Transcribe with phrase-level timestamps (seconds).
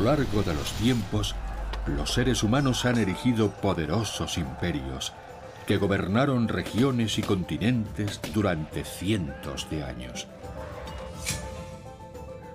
[0.00, 1.34] lo largo de los tiempos,
[1.86, 5.12] los seres humanos han erigido poderosos imperios
[5.66, 10.26] que gobernaron regiones y continentes durante cientos de años.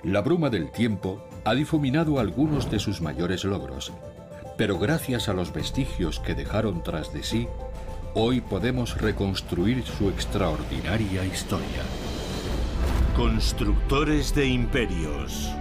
[0.04, 3.94] La bruma del tiempo ha difuminado algunos de sus mayores logros,
[4.58, 7.48] pero gracias a los vestigios que dejaron tras de sí,
[8.16, 11.84] hoy podemos reconstruir su extraordinaria historia.
[13.16, 15.56] Constructores de imperios.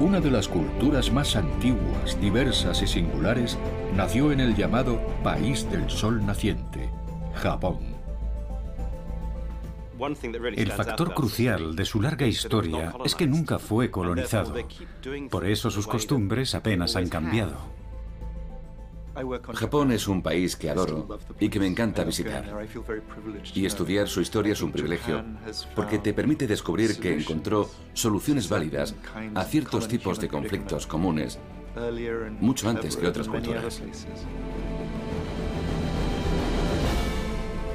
[0.00, 3.58] Una de las culturas más antiguas, diversas y singulares
[3.94, 6.88] nació en el llamado País del Sol Naciente,
[7.34, 7.80] Japón.
[10.56, 14.54] El factor crucial de su larga historia es que nunca fue colonizado.
[15.30, 17.58] Por eso sus costumbres apenas han cambiado.
[19.54, 22.44] Japón es un país que adoro y que me encanta visitar.
[23.54, 25.24] Y estudiar su historia es un privilegio,
[25.74, 28.94] porque te permite descubrir que encontró soluciones válidas
[29.34, 31.38] a ciertos tipos de conflictos comunes
[32.40, 33.82] mucho antes que otras culturas.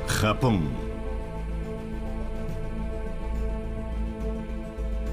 [0.07, 0.69] Japón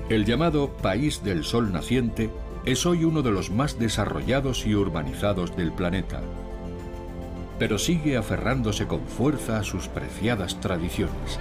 [0.08, 2.30] El llamado País del Sol Naciente
[2.64, 6.20] es hoy uno de los más desarrollados y urbanizados del planeta,
[7.58, 11.40] pero sigue aferrándose con fuerza a sus preciadas tradiciones.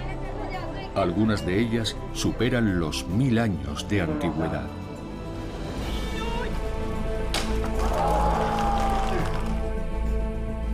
[0.94, 4.66] Algunas de ellas superan los mil años de antigüedad.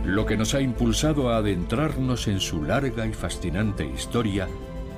[0.03, 4.47] Lo que nos ha impulsado a adentrarnos en su larga y fascinante historia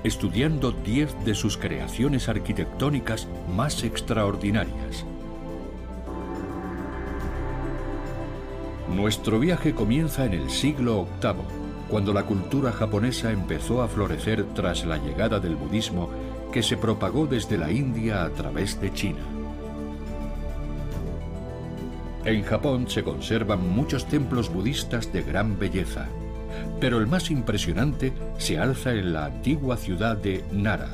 [0.04, 5.06] estudiando 10 de sus creaciones arquitectónicas más extraordinarias.
[8.96, 11.34] Nuestro viaje comienza en el siglo VIII,
[11.90, 16.10] cuando la cultura japonesa empezó a florecer tras la llegada del budismo
[16.52, 19.22] que se propagó desde la India a través de China.
[22.26, 26.08] En Japón se conservan muchos templos budistas de gran belleza
[26.80, 30.90] pero el más impresionante se alza en la antigua ciudad de Nara,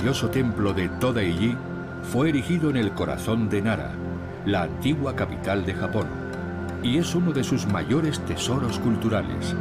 [0.00, 1.54] maravilloso templo de Todaiji
[2.10, 3.92] fue erigido en el corazón de Nara,
[4.46, 6.06] la antigua capital de Japón,
[6.82, 9.54] y es uno de sus mayores tesoros culturales.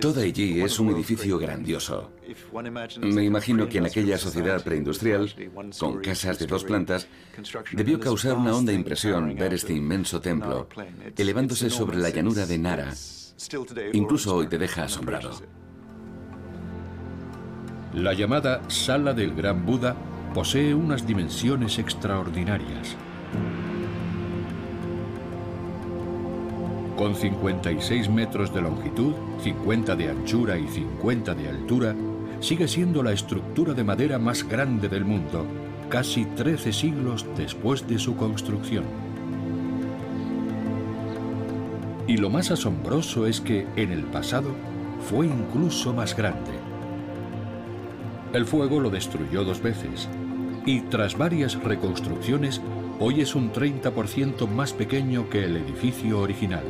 [0.00, 2.10] Todaiji es un edificio grandioso.
[3.02, 5.30] Me imagino que en aquella sociedad preindustrial,
[5.78, 7.06] con casas de dos plantas,
[7.72, 10.68] debió causar una honda impresión ver este inmenso templo
[11.14, 12.94] elevándose sobre la llanura de Nara.
[13.92, 15.59] Incluso hoy te deja asombrado.
[17.94, 19.96] La llamada Sala del Gran Buda
[20.32, 22.96] posee unas dimensiones extraordinarias.
[26.96, 31.96] Con 56 metros de longitud, 50 de anchura y 50 de altura,
[32.38, 35.44] sigue siendo la estructura de madera más grande del mundo,
[35.88, 38.84] casi 13 siglos después de su construcción.
[42.06, 44.54] Y lo más asombroso es que en el pasado
[45.08, 46.69] fue incluso más grande.
[48.32, 50.08] El fuego lo destruyó dos veces
[50.64, 52.60] y tras varias reconstrucciones
[53.00, 56.62] hoy es un 30% más pequeño que el edificio original.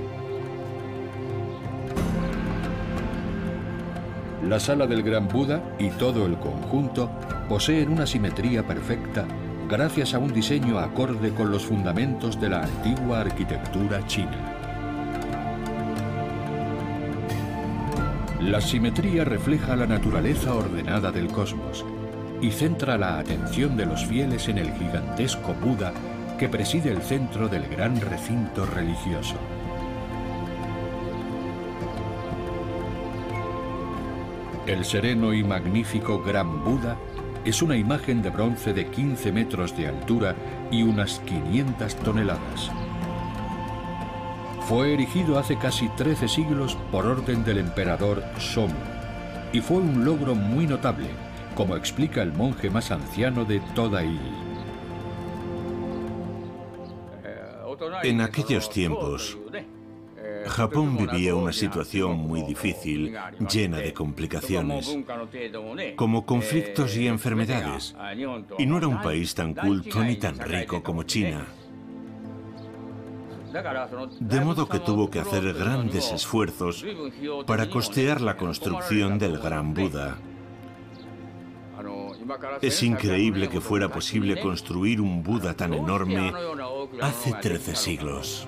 [4.48, 7.10] La sala del Gran Buda y todo el conjunto
[7.46, 9.26] poseen una simetría perfecta
[9.68, 14.49] gracias a un diseño acorde con los fundamentos de la antigua arquitectura china.
[18.40, 21.84] La simetría refleja la naturaleza ordenada del cosmos
[22.40, 25.92] y centra la atención de los fieles en el gigantesco Buda
[26.38, 29.36] que preside el centro del gran recinto religioso.
[34.66, 36.96] El sereno y magnífico Gran Buda
[37.44, 40.34] es una imagen de bronce de 15 metros de altura
[40.70, 42.70] y unas 500 toneladas.
[44.70, 48.72] Fue erigido hace casi 13 siglos por orden del emperador Somu
[49.52, 51.08] y fue un logro muy notable,
[51.56, 54.04] como explica el monje más anciano de toda
[58.04, 59.36] En aquellos tiempos,
[60.46, 63.16] Japón vivía una situación muy difícil,
[63.52, 64.96] llena de complicaciones,
[65.96, 67.96] como conflictos y enfermedades,
[68.56, 71.44] y no era un país tan culto ni tan rico como China.
[74.20, 76.84] De modo que tuvo que hacer grandes esfuerzos
[77.46, 80.18] para costear la construcción del Gran Buda.
[82.60, 86.32] Es increíble que fuera posible construir un Buda tan enorme
[87.00, 88.46] hace 13 siglos.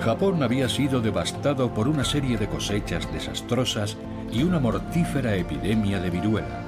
[0.00, 3.96] Japón había sido devastado por una serie de cosechas desastrosas
[4.30, 6.62] y una mortífera epidemia de viruela,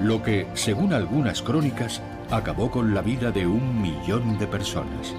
[0.00, 2.00] lo que, según algunas crónicas,
[2.32, 5.14] acabó con la vida de un millón de personas.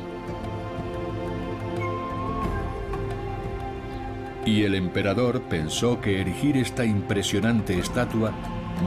[4.45, 8.31] Y el emperador pensó que erigir esta impresionante estatua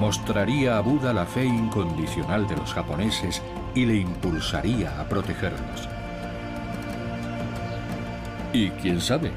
[0.01, 3.41] mostraría a Buda la fe incondicional de los japoneses
[3.77, 5.89] y le impulsaría a protegerlos.
[8.53, 9.31] Y quién sabe,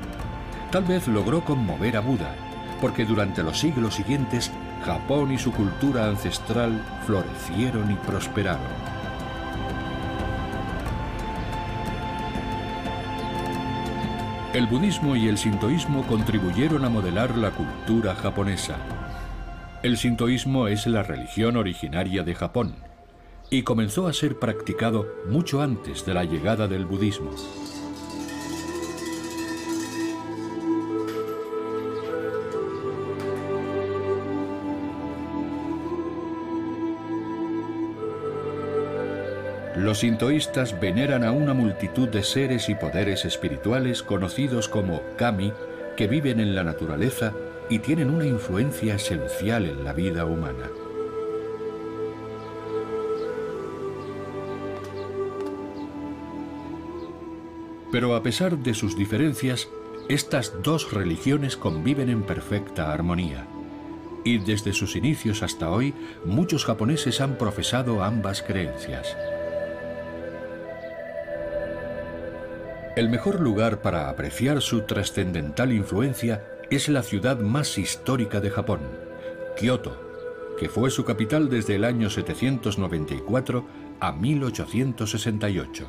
[0.71, 2.35] tal vez logró conmover a Buda,
[2.81, 8.89] porque durante los siglos siguientes Japón y su cultura ancestral florecieron y prosperaron.
[14.53, 18.77] El budismo y el sintoísmo contribuyeron a modelar la cultura japonesa.
[19.83, 22.75] El sintoísmo es la religión originaria de Japón
[23.51, 27.31] y comenzó a ser practicado mucho antes de la llegada del budismo.
[39.79, 45.53] Los sintoístas veneran a una multitud de seres y poderes espirituales conocidos como kami
[45.95, 47.31] que viven en la naturaleza
[47.69, 50.69] y tienen una influencia esencial en la vida humana.
[57.89, 59.69] Pero a pesar de sus diferencias,
[60.09, 63.47] estas dos religiones conviven en perfecta armonía.
[64.25, 65.93] Y desde sus inicios hasta hoy,
[66.25, 69.15] muchos japoneses han profesado ambas creencias.
[72.99, 78.81] El mejor lugar para apreciar su trascendental influencia es la ciudad más histórica de Japón,
[79.57, 79.95] Kioto,
[80.59, 83.65] que fue su capital desde el año 794
[84.01, 85.87] a 1868.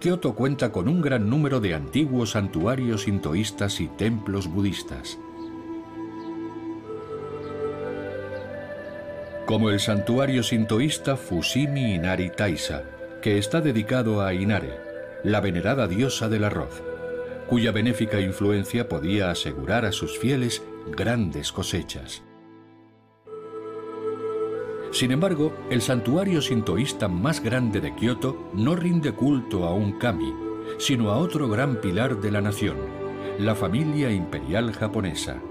[0.00, 5.20] Kioto cuenta con un gran número de antiguos santuarios sintoístas y templos budistas.
[9.46, 12.82] Como el santuario sintoísta Fushimi Inari Taisa,
[13.22, 14.85] que está dedicado a Inare,
[15.26, 16.82] la venerada diosa del arroz,
[17.48, 20.62] cuya benéfica influencia podía asegurar a sus fieles
[20.96, 22.22] grandes cosechas.
[24.92, 30.32] Sin embargo, el santuario sintoísta más grande de Kioto no rinde culto a un kami,
[30.78, 32.76] sino a otro gran pilar de la nación,
[33.40, 35.42] la familia imperial japonesa.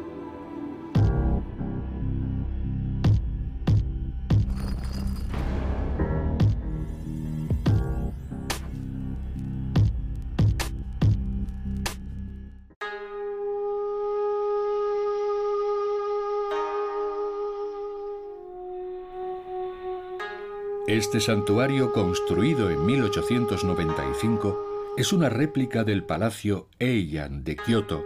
[20.96, 28.06] Este santuario, construido en 1895, es una réplica del Palacio Eian de Kioto,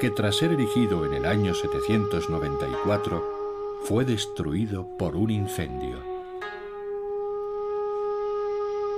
[0.00, 5.98] que tras ser erigido en el año 794, fue destruido por un incendio.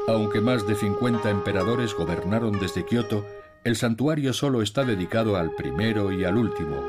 [0.07, 3.27] Aunque más de 50 emperadores gobernaron desde Kioto,
[3.65, 6.81] el santuario solo está dedicado al primero y al último,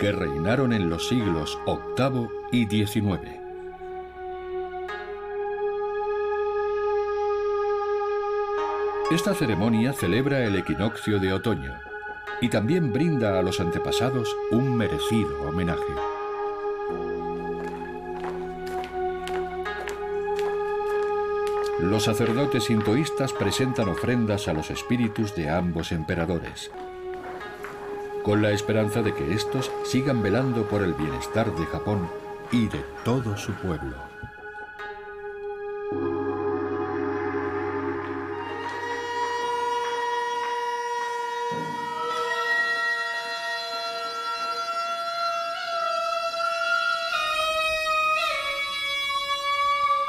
[0.00, 3.39] que reinaron en los siglos VIII y XIX.
[9.10, 11.74] Esta ceremonia celebra el equinoccio de otoño
[12.40, 15.92] y también brinda a los antepasados un merecido homenaje.
[21.80, 26.70] Los sacerdotes sintoístas presentan ofrendas a los espíritus de ambos emperadores,
[28.22, 32.08] con la esperanza de que estos sigan velando por el bienestar de Japón
[32.52, 33.96] y de todo su pueblo.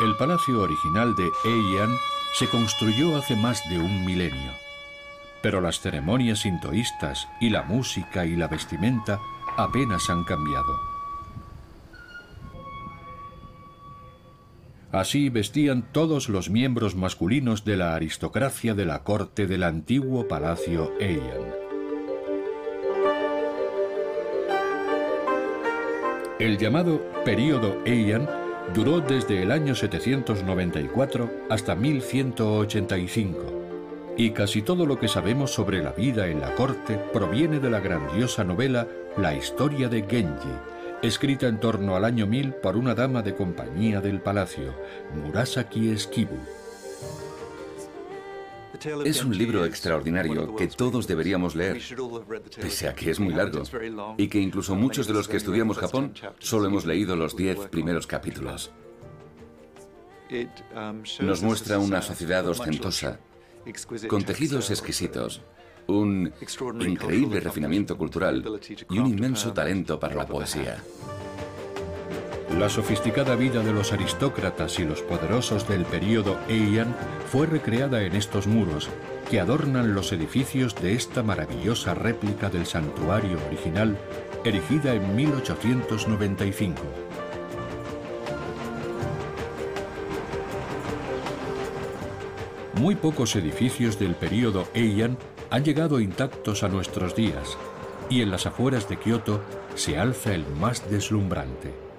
[0.01, 1.96] El palacio original de Heian
[2.34, 4.51] se construyó hace más de un milenio,
[5.43, 9.20] pero las ceremonias sintoístas y la música y la vestimenta
[9.58, 10.75] apenas han cambiado.
[14.91, 20.91] Así vestían todos los miembros masculinos de la aristocracia de la corte del antiguo palacio
[21.00, 21.53] Heian.
[26.39, 28.40] El llamado período Heian
[28.74, 33.62] duró desde el año 794 hasta 1185
[34.18, 37.80] y casi todo lo que sabemos sobre la vida en la corte proviene de la
[37.80, 38.88] grandiosa novela
[39.18, 40.51] La historia de Genji,
[41.01, 44.74] escrita en torno al año 1000 por una dama de compañía del palacio,
[45.15, 46.38] Murasaki Esquibu.
[49.05, 51.79] Es un libro extraordinario que todos deberíamos leer,
[52.59, 53.63] pese a que es muy largo,
[54.17, 58.07] y que incluso muchos de los que estudiamos Japón solo hemos leído los diez primeros
[58.07, 58.71] capítulos.
[61.19, 63.19] Nos muestra una sociedad ostentosa,
[64.07, 65.41] con tejidos exquisitos,
[65.88, 66.33] un
[66.79, 68.43] increíble refinamiento cultural
[68.89, 70.81] y un inmenso talento para la poesía.
[72.58, 76.96] La sofisticada vida de los aristócratas y los poderosos del período Heian
[77.31, 78.89] fue recreada en estos muros,
[79.29, 83.98] que adornan los edificios de esta maravillosa réplica del santuario original,
[84.43, 86.81] erigida en 1895.
[92.75, 95.17] Muy pocos edificios del período Heian
[95.50, 97.58] han llegado intactos a nuestros días,
[98.10, 99.41] y en las afueras de Kioto
[99.75, 101.90] se alza el más deslumbrante.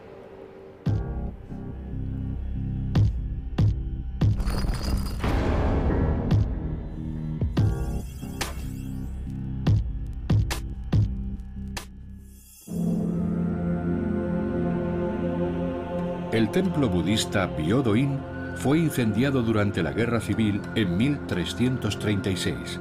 [16.53, 18.19] Templo budista Byodo-in
[18.57, 22.79] fue incendiado durante la Guerra Civil en 1336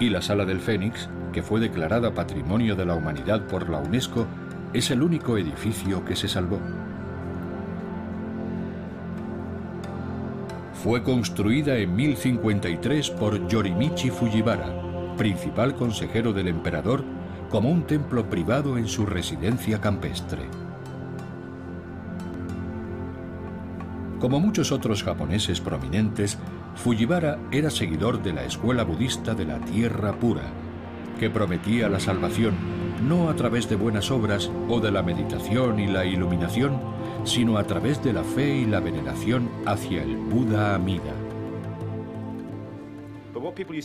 [0.00, 4.26] y la Sala del Fénix, que fue declarada Patrimonio de la Humanidad por la UNESCO,
[4.72, 6.58] es el único edificio que se salvó.
[10.82, 17.04] Fue construida en 1053 por Yorimichi Fujiwara, principal consejero del emperador,
[17.50, 20.63] como un templo privado en su residencia campestre.
[24.24, 26.38] Como muchos otros japoneses prominentes,
[26.76, 30.44] Fujiwara era seguidor de la escuela budista de la tierra pura,
[31.20, 32.54] que prometía la salvación
[33.06, 36.80] no a través de buenas obras o de la meditación y la iluminación,
[37.24, 41.23] sino a través de la fe y la veneración hacia el Buda Amida.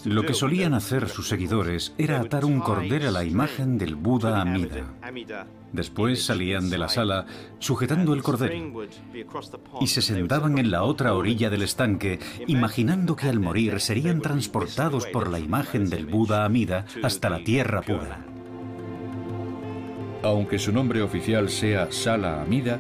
[0.05, 4.41] Lo que solían hacer sus seguidores era atar un cordero a la imagen del Buda
[4.41, 4.93] Amida.
[5.71, 7.25] Después salían de la sala
[7.59, 8.87] sujetando el cordero
[9.79, 15.05] y se sentaban en la otra orilla del estanque, imaginando que al morir serían transportados
[15.07, 18.25] por la imagen del Buda Amida hasta la tierra pura.
[20.23, 22.79] Aunque su nombre oficial sea Sala Amida,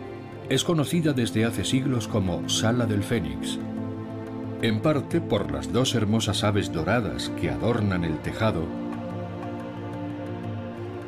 [0.49, 3.59] es conocida desde hace siglos como Sala del Fénix
[4.61, 8.63] en parte por las dos hermosas aves doradas que adornan el tejado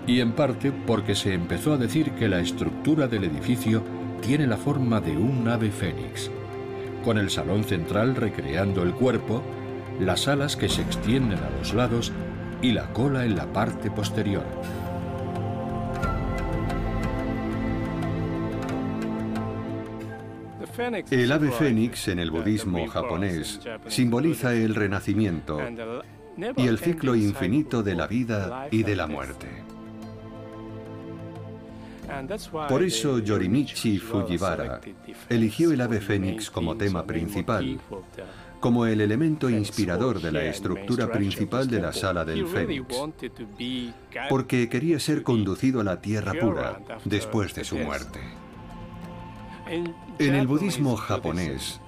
[0.08, 3.84] y en parte porque se empezó a decir que la estructura del edificio
[4.22, 6.32] tiene la forma de un ave fénix,
[7.04, 9.42] con el salón central recreando el cuerpo,
[10.00, 12.12] las alas que se extienden a los lados
[12.62, 14.44] y la cola en la parte posterior.
[21.12, 25.60] El ave fénix en el budismo japonés simboliza el renacimiento
[26.58, 29.48] y el ciclo infinito de la vida y de la muerte.
[32.68, 34.82] Por eso Yorimichi Fujiwara
[35.30, 37.80] eligió el ave fénix como tema principal,
[38.60, 42.96] como el elemento inspirador de la estructura principal de la sala del fénix,
[44.30, 48.20] porque quería ser conducido a la tierra pura después de su muerte.
[49.72, 51.80] En el budismo japonés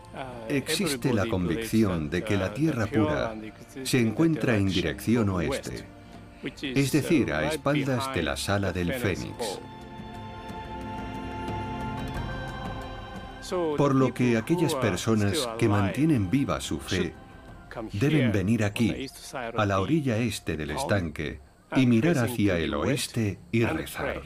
[0.47, 3.35] existe la convicción de que la tierra pura
[3.83, 5.85] se encuentra en dirección oeste,
[6.61, 9.59] es decir, a espaldas de la sala del fénix.
[13.77, 17.13] Por lo que aquellas personas que mantienen viva su fe
[17.91, 19.07] deben venir aquí,
[19.57, 21.41] a la orilla este del estanque,
[21.75, 24.21] y mirar hacia el oeste y rezar.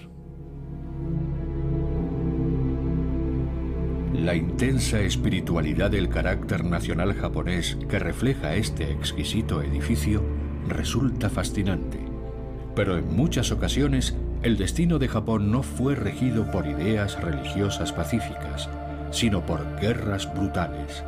[4.18, 10.24] La intensa espiritualidad del carácter nacional japonés que refleja este exquisito edificio
[10.68, 12.00] resulta fascinante.
[12.76, 18.68] Pero en muchas ocasiones el destino de Japón no fue regido por ideas religiosas pacíficas,
[19.12, 21.04] sino por guerras brutales.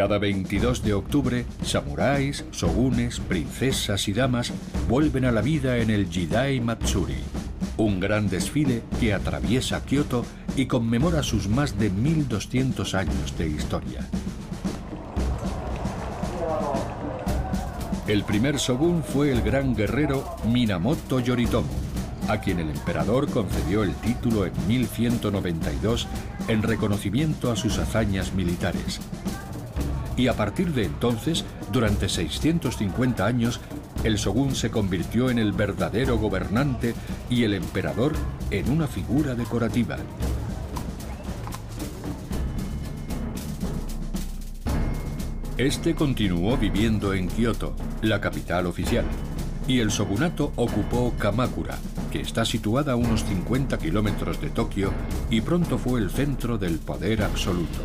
[0.00, 4.50] Cada 22 de octubre, samuráis, shogunes, princesas y damas
[4.88, 7.18] vuelven a la vida en el Jidai Matsuri,
[7.76, 10.24] un gran desfile que atraviesa Kioto
[10.56, 14.08] y conmemora sus más de 1200 años de historia.
[18.06, 21.68] El primer shogun fue el gran guerrero Minamoto Yoritomo,
[22.26, 26.08] a quien el emperador concedió el título en 1192
[26.48, 28.98] en reconocimiento a sus hazañas militares.
[30.20, 33.58] Y a partir de entonces, durante 650 años,
[34.04, 36.94] el shogun se convirtió en el verdadero gobernante
[37.30, 38.12] y el emperador
[38.50, 39.96] en una figura decorativa.
[45.56, 49.06] Este continuó viviendo en Kioto, la capital oficial,
[49.66, 51.78] y el shogunato ocupó Kamakura,
[52.12, 54.92] que está situada a unos 50 kilómetros de Tokio
[55.30, 57.80] y pronto fue el centro del poder absoluto.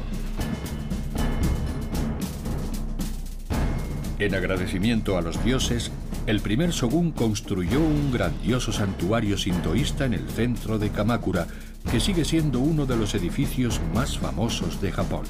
[4.17, 5.91] En agradecimiento a los dioses,
[6.25, 11.47] el primer shogun construyó un grandioso santuario sintoísta en el centro de Kamakura,
[11.91, 15.25] que sigue siendo uno de los edificios más famosos de Japón.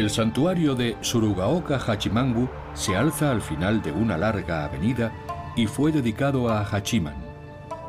[0.00, 5.12] El santuario de Surugaoka Hachimangu se alza al final de una larga avenida
[5.56, 7.22] y fue dedicado a Hachiman,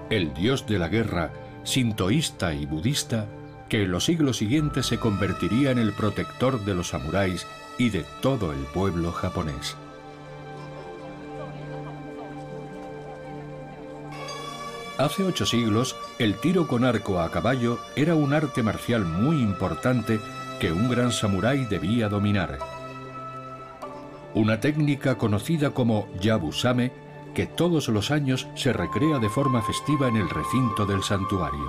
[0.10, 1.32] el dios de la guerra,
[1.64, 3.28] sintoísta y budista,
[3.70, 8.04] que en los siglos siguientes se convertiría en el protector de los samuráis y de
[8.22, 9.78] todo el pueblo japonés.
[14.98, 20.20] Hace ocho siglos, el tiro con arco a caballo era un arte marcial muy importante
[20.62, 22.60] que un gran samurái debía dominar.
[24.36, 26.92] Una técnica conocida como Yabusame
[27.34, 31.66] que todos los años se recrea de forma festiva en el recinto del santuario.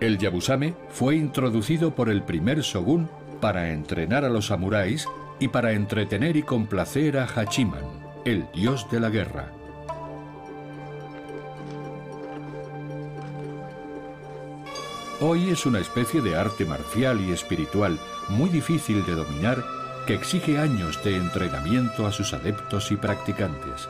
[0.00, 3.08] El Yabusame fue introducido por el primer shogun
[3.40, 5.08] para entrenar a los samuráis
[5.40, 7.86] y para entretener y complacer a Hachiman,
[8.26, 9.57] el dios de la guerra.
[15.20, 19.64] Hoy es una especie de arte marcial y espiritual muy difícil de dominar
[20.06, 23.88] que exige años de entrenamiento a sus adeptos y practicantes.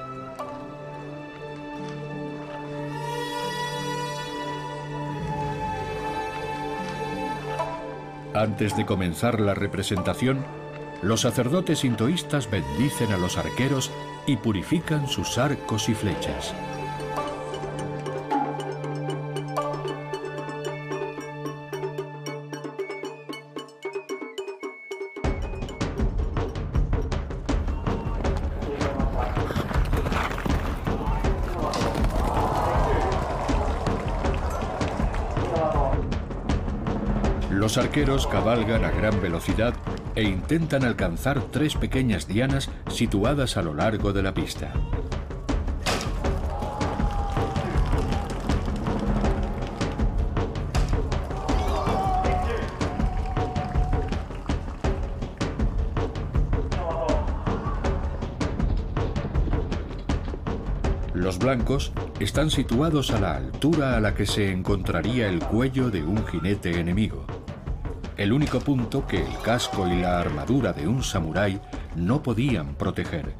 [8.34, 10.46] Antes de comenzar la representación,
[11.02, 13.90] los sacerdotes sintoístas bendicen a los arqueros
[14.26, 16.54] y purifican sus arcos y flechas.
[37.68, 39.74] Los arqueros cabalgan a gran velocidad
[40.14, 44.72] e intentan alcanzar tres pequeñas dianas situadas a lo largo de la pista.
[61.12, 66.02] Los blancos están situados a la altura a la que se encontraría el cuello de
[66.02, 67.26] un jinete enemigo
[68.18, 71.60] el único punto que el casco y la armadura de un samurái
[71.94, 73.32] no podían proteger.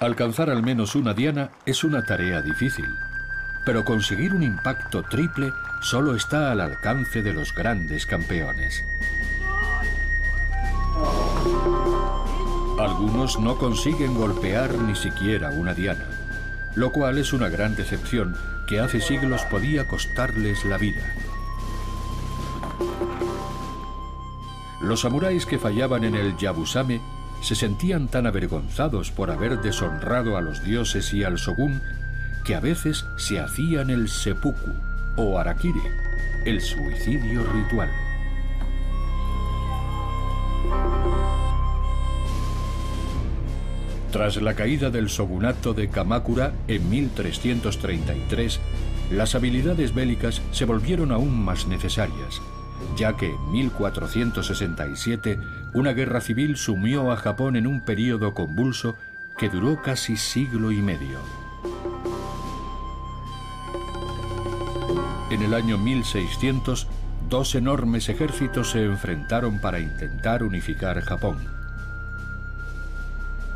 [0.00, 2.86] Alcanzar al menos una diana es una tarea difícil,
[3.66, 8.82] pero conseguir un impacto triple solo está al alcance de los grandes campeones.
[12.80, 16.06] Algunos no consiguen golpear ni siquiera una diana,
[16.74, 18.34] lo cual es una gran decepción
[18.66, 21.02] que hace siglos podía costarles la vida.
[24.80, 27.02] Los samuráis que fallaban en el Yabusame
[27.42, 31.82] se sentían tan avergonzados por haber deshonrado a los dioses y al shogun
[32.44, 34.72] que a veces se hacían el seppuku
[35.16, 35.82] o arakiri,
[36.46, 37.90] el suicidio ritual.
[44.12, 48.60] Tras la caída del shogunato de Kamakura en 1333,
[49.12, 52.42] las habilidades bélicas se volvieron aún más necesarias,
[52.96, 55.38] ya que en 1467
[55.74, 58.96] una guerra civil sumió a Japón en un período convulso
[59.38, 61.18] que duró casi siglo y medio.
[65.30, 66.88] En el año 1600,
[67.28, 71.59] dos enormes ejércitos se enfrentaron para intentar unificar Japón.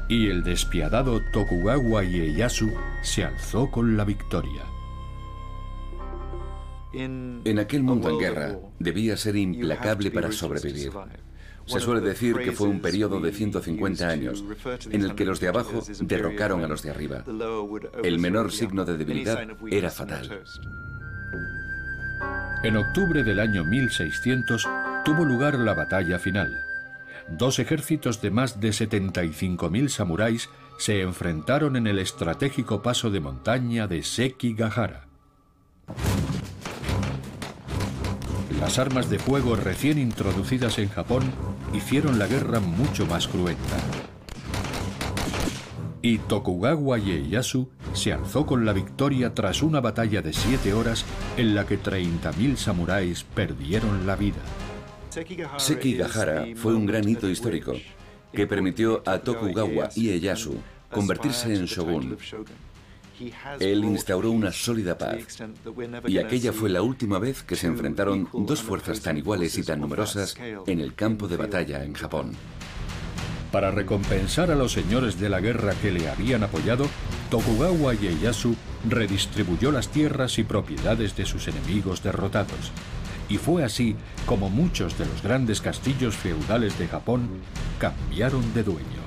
[0.09, 2.71] Y el despiadado Tokugawa Ieyasu
[3.03, 4.63] se alzó con la victoria.
[6.93, 10.93] En aquel mundo en guerra, debía ser implacable para sobrevivir.
[11.67, 14.45] Se suele decir que fue un periodo de 150 años
[14.91, 17.25] en el que los de abajo derrocaron a los de arriba.
[18.03, 20.43] El menor signo de debilidad era fatal.
[22.63, 24.69] En octubre del año 1600
[25.05, 26.65] tuvo lugar la batalla final.
[27.29, 33.87] Dos ejércitos de más de 75.000 samuráis se enfrentaron en el estratégico paso de montaña
[33.87, 35.07] de Sekigahara.
[38.61, 41.23] Las armas de fuego recién introducidas en Japón
[41.73, 43.77] hicieron la guerra mucho más cruenta.
[46.03, 51.05] Y Tokugawa Ieyasu se alzó con la victoria tras una batalla de siete horas
[51.37, 54.43] en la que 30.000 samuráis perdieron la vida.
[55.59, 57.75] Sekigahara fue un gran hito histórico
[58.33, 60.57] que permitió a Tokugawa Ieyasu
[60.91, 62.17] convertirse en shogun
[63.61, 65.39] él instauró una sólida paz.
[66.07, 69.81] Y aquella fue la última vez que se enfrentaron dos fuerzas tan iguales y tan
[69.81, 72.33] numerosas en el campo de batalla en Japón.
[73.53, 76.89] Para recompensar a los señores de la guerra que le habían apoyado,
[77.31, 78.57] Tokugawa Ieyasu
[78.89, 82.73] redistribuyó las tierras y propiedades de sus enemigos derrotados.
[83.29, 87.29] Y fue así como muchos de los grandes castillos feudales de Japón
[87.79, 89.05] cambiaron de dueño.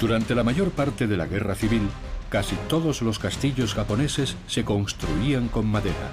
[0.00, 1.88] Durante la mayor parte de la guerra civil,
[2.28, 6.10] casi todos los castillos japoneses se construían con madera.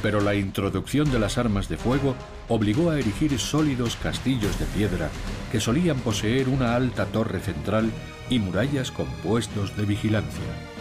[0.00, 2.14] Pero la introducción de las armas de fuego
[2.48, 5.10] obligó a erigir sólidos castillos de piedra
[5.50, 7.90] que solían poseer una alta torre central
[8.30, 10.71] y murallas con puestos de vigilancia.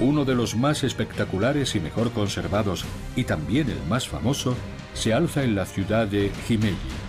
[0.00, 2.86] Uno de los más espectaculares y mejor conservados,
[3.16, 4.56] y también el más famoso,
[4.94, 6.99] se alza en la ciudad de Himeji.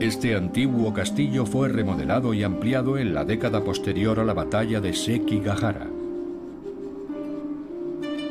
[0.00, 4.92] Este antiguo castillo fue remodelado y ampliado en la década posterior a la batalla de
[4.92, 5.88] Sekigahara.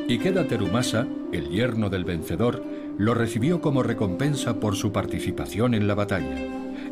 [0.06, 2.62] Ikeda Terumasa, el yerno del vencedor,
[2.98, 6.36] lo recibió como recompensa por su participación en la batalla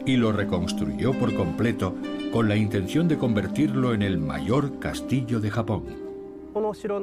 [0.07, 1.95] y lo reconstruyó por completo
[2.33, 5.85] con la intención de convertirlo en el mayor castillo de Japón.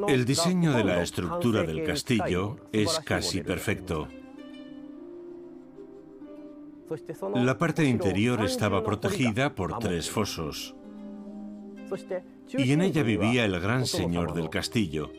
[0.07, 4.07] El diseño de la estructura del castillo es casi perfecto.
[7.35, 10.75] La parte interior estaba protegida por tres fosos.
[12.57, 15.11] Y en ella vivía el gran señor del castillo.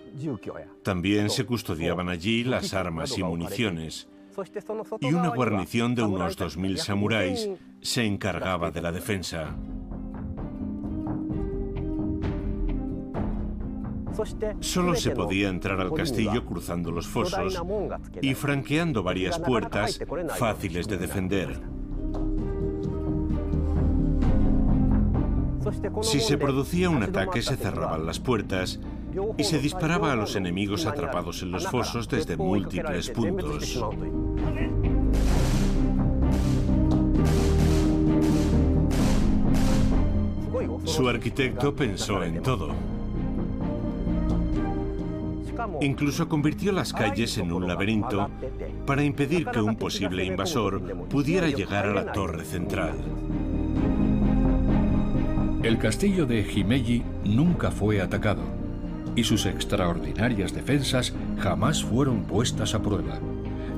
[0.82, 4.08] También se custodiaban allí las armas y municiones.
[5.00, 7.48] Y una guarnición de unos 2.000 samuráis
[7.80, 9.56] se encargaba de la defensa.
[14.60, 17.60] Solo se podía entrar al castillo cruzando los fosos
[18.20, 20.00] y franqueando varias puertas
[20.38, 21.60] fáciles de defender.
[26.02, 28.80] Si se producía un ataque se cerraban las puertas
[29.36, 33.84] y se disparaba a los enemigos atrapados en los fosos desde múltiples puntos.
[40.84, 42.89] Su arquitecto pensó en todo.
[45.80, 48.30] Incluso convirtió las calles en un laberinto
[48.86, 52.94] para impedir que un posible invasor pudiera llegar a la torre central.
[55.62, 58.42] El castillo de Himeji nunca fue atacado
[59.14, 63.18] y sus extraordinarias defensas jamás fueron puestas a prueba,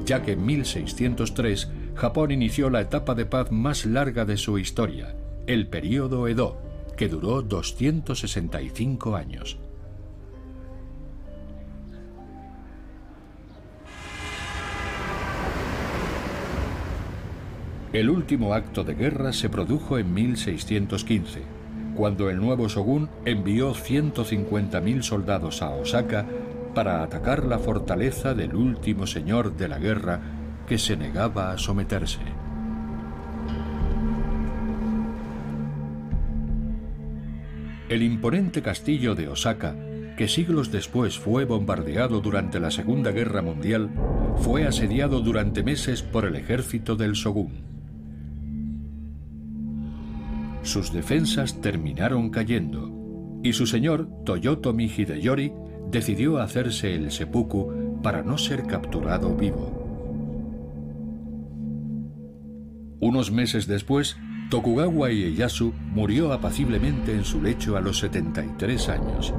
[0.04, 5.14] ya que en 1603 Japón inició la etapa de paz más larga de su historia,
[5.46, 6.60] el período Edo,
[6.96, 9.58] que duró 265 años.
[17.92, 21.42] El último acto de guerra se produjo en 1615,
[21.94, 26.24] cuando el nuevo shogun envió 150.000 soldados a Osaka
[26.74, 30.22] para atacar la fortaleza del último señor de la guerra
[30.66, 32.20] que se negaba a someterse.
[37.90, 39.76] El imponente castillo de Osaka,
[40.16, 43.90] que siglos después fue bombardeado durante la Segunda Guerra Mundial,
[44.36, 47.71] fue asediado durante meses por el ejército del shogun.
[50.62, 52.90] Sus defensas terminaron cayendo,
[53.42, 55.52] y su señor, Toyotomi Hideyori,
[55.90, 59.82] decidió hacerse el seppuku para no ser capturado vivo.
[63.00, 64.16] Unos meses después,
[64.48, 69.34] Tokugawa Ieyasu murió apaciblemente en su lecho a los 73 años,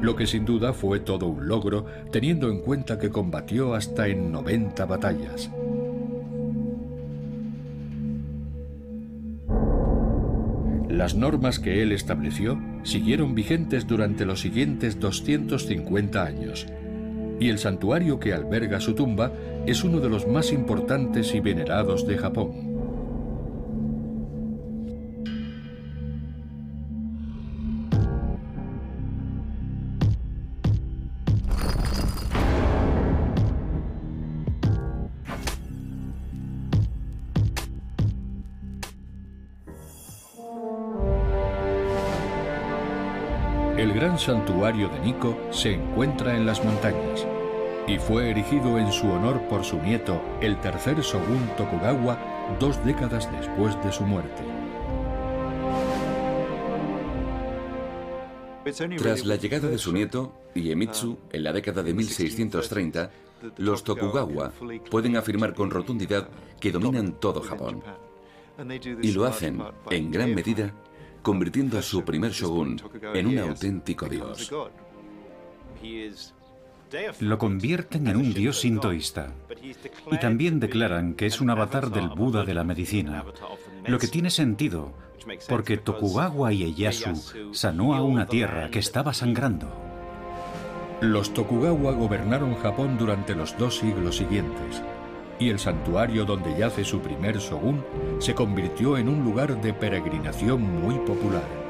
[0.00, 4.32] lo que sin duda fue todo un logro teniendo en cuenta que combatió hasta en
[4.32, 5.50] 90 batallas.
[10.96, 16.66] Las normas que él estableció siguieron vigentes durante los siguientes 250 años,
[17.38, 19.30] y el santuario que alberga su tumba
[19.66, 22.65] es uno de los más importantes y venerados de Japón.
[44.18, 47.26] Santuario de Nikko se encuentra en las montañas
[47.86, 52.18] y fue erigido en su honor por su nieto, el tercer shogun Tokugawa,
[52.58, 54.42] dos décadas después de su muerte.
[58.98, 63.10] Tras la llegada de su nieto, Iemitsu, en la década de 1630,
[63.58, 64.52] los Tokugawa
[64.90, 67.82] pueden afirmar con rotundidad que dominan todo Japón.
[69.02, 70.72] Y lo hacen, en gran medida,
[71.26, 72.80] convirtiendo a su primer shogun
[73.12, 74.48] en un auténtico dios.
[77.18, 79.32] Lo convierten en un dios sintoísta
[80.12, 83.24] y también declaran que es un avatar del Buda de la medicina,
[83.88, 84.94] lo que tiene sentido
[85.48, 89.66] porque Tokugawa Ieyasu sanó a una tierra que estaba sangrando.
[91.00, 94.80] Los Tokugawa gobernaron Japón durante los dos siglos siguientes
[95.38, 97.84] y el santuario donde yace su primer shogun
[98.18, 101.66] se convirtió en un lugar de peregrinación muy popular.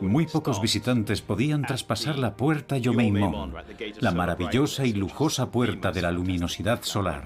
[0.00, 3.54] Muy pocos visitantes podían traspasar la puerta Yomeimon,
[4.00, 7.24] la maravillosa y lujosa puerta de la luminosidad solar.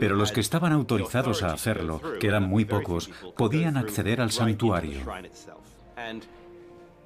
[0.00, 5.00] Pero los que estaban autorizados a hacerlo, que eran muy pocos, podían acceder al santuario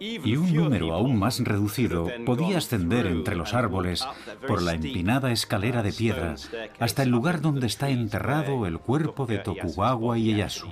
[0.00, 4.06] y un número aún más reducido podía ascender entre los árboles
[4.46, 6.37] por la empinada escalera de piedra
[6.78, 10.68] hasta el lugar donde está enterrado el cuerpo de Tokugawa Ieyasu.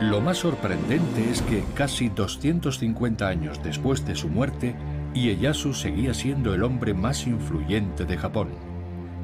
[0.00, 4.74] Lo más sorprendente es que casi 250 años después de su muerte,
[5.14, 8.48] Ieyasu seguía siendo el hombre más influyente de Japón,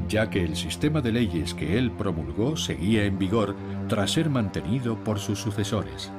[0.09, 3.57] ya que el sistema de leyes que él promulgó seguía en vigor
[3.89, 6.13] tras ser mantenido por sus sucesores.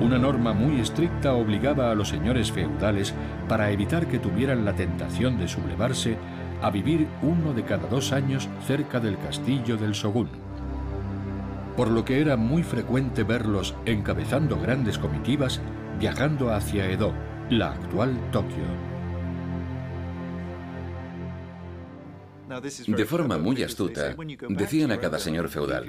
[0.00, 3.14] Una norma muy estricta obligaba a los señores feudales,
[3.48, 6.16] para evitar que tuvieran la tentación de sublevarse,
[6.62, 10.28] a vivir uno de cada dos años cerca del castillo del shogun.
[11.76, 15.60] Por lo que era muy frecuente verlos encabezando grandes comitivas
[15.98, 17.12] viajando hacia Edo,
[17.50, 18.87] la actual Tokio.
[22.86, 24.16] De forma muy astuta,
[24.48, 25.86] decían a cada señor feudal,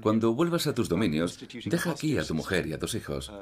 [0.00, 3.32] cuando vuelvas a tus dominios, deja aquí a tu mujer y a tus hijos.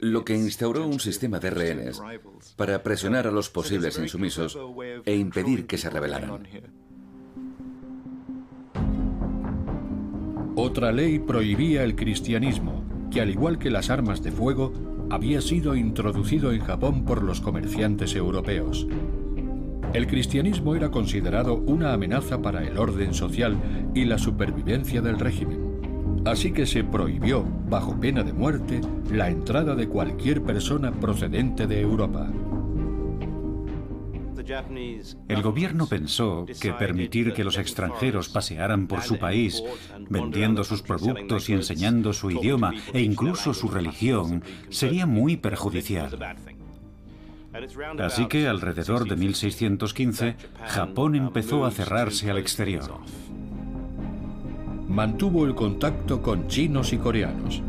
[0.00, 2.02] Lo que instauró un sistema de rehenes
[2.56, 4.58] para presionar a los posibles insumisos
[5.04, 6.46] e impedir que se rebelaran.
[10.58, 14.72] Otra ley prohibía el cristianismo, que al igual que las armas de fuego,
[15.10, 18.86] había sido introducido en Japón por los comerciantes europeos.
[19.92, 23.56] El cristianismo era considerado una amenaza para el orden social
[23.94, 25.66] y la supervivencia del régimen.
[26.24, 31.80] Así que se prohibió, bajo pena de muerte, la entrada de cualquier persona procedente de
[31.80, 32.28] Europa.
[35.28, 39.62] El gobierno pensó que permitir que los extranjeros pasearan por su país,
[40.08, 46.16] vendiendo sus productos y enseñando su idioma e incluso su religión, sería muy perjudicial.
[48.00, 52.90] Así que alrededor de 1615, Japón empezó a cerrarse al exterior.
[54.88, 57.62] Mantuvo el contacto con chinos y coreanos,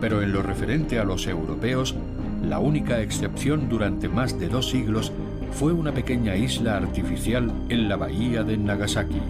[0.00, 1.94] pero en lo referente a los europeos,
[2.42, 5.12] la única excepción durante más de dos siglos
[5.52, 9.20] fue una pequeña isla artificial en la bahía de Nagasaki,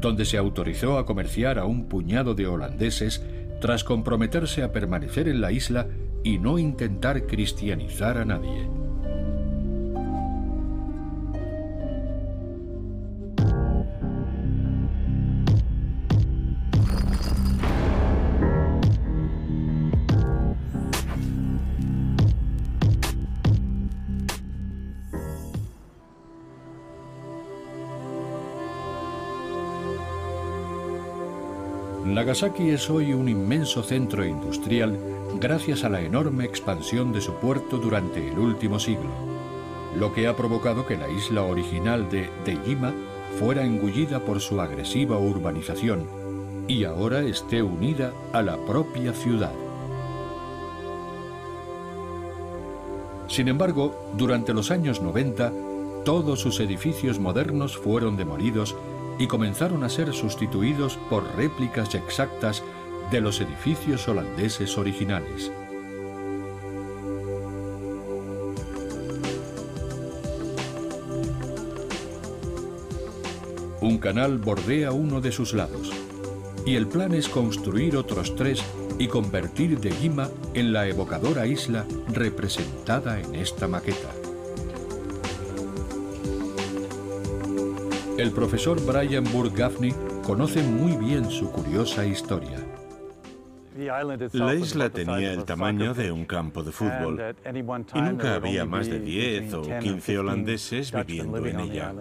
[0.00, 3.22] donde se autorizó a comerciar a un puñado de holandeses
[3.60, 5.86] tras comprometerse a permanecer en la isla
[6.28, 8.68] y no intentar cristianizar a nadie.
[32.04, 37.78] Nagasaki es hoy un inmenso centro industrial gracias a la enorme expansión de su puerto
[37.78, 39.10] durante el último siglo,
[39.96, 42.92] lo que ha provocado que la isla original de Dejima
[43.38, 46.06] fuera engullida por su agresiva urbanización
[46.66, 49.52] y ahora esté unida a la propia ciudad.
[53.28, 55.52] Sin embargo, durante los años 90,
[56.04, 58.74] todos sus edificios modernos fueron demolidos
[59.18, 62.62] y comenzaron a ser sustituidos por réplicas exactas
[63.10, 65.50] de los edificios holandeses originales.
[73.80, 75.90] Un canal bordea uno de sus lados
[76.66, 78.62] y el plan es construir otros tres
[78.98, 84.10] y convertir de Lima en la evocadora isla representada en esta maqueta.
[88.18, 89.94] El profesor Brian Burke Gaffney
[90.24, 92.77] conoce muy bien su curiosa historia.
[94.32, 97.34] La isla tenía el tamaño de un campo de fútbol.
[97.94, 101.94] y nunca había más de 10 o 15 holandeses viviendo en ella.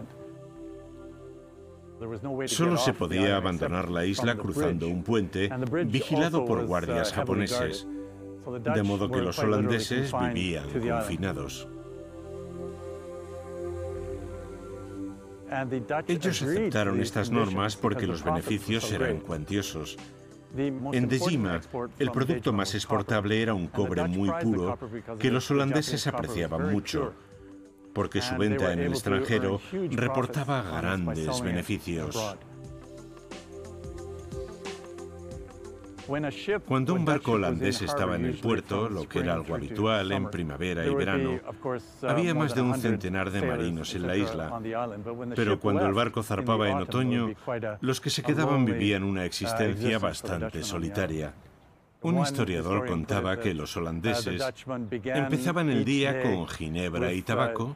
[2.46, 5.50] Solo se podía abandonar la isla cruzando un puente
[5.86, 7.88] vigilado por guardias japoneses,
[8.74, 11.68] de modo que los holandeses vivían confinados.
[16.08, 19.98] Ellos aceptaron estas normas porque los beneficios eran cuantiosos.
[20.56, 21.60] En Dejima,
[22.00, 24.78] el producto más exportable era un cobre muy puro
[25.20, 27.14] que los holandeses apreciaban mucho,
[27.94, 29.60] porque su venta en el extranjero
[29.92, 32.38] reportaba grandes beneficios.
[36.66, 40.86] Cuando un barco holandés estaba en el puerto, lo que era algo habitual en primavera
[40.86, 44.62] y verano, uh, había más de un centenar de marinos en la isla.
[45.36, 47.32] Pero cuando el barco zarpaba en otoño,
[47.82, 51.34] los que se quedaban vivían una uh, existencia bastante solitaria.
[52.02, 54.42] Un historiador contaba que los holandeses
[55.04, 57.76] empezaban el día con ginebra y uh, tabaco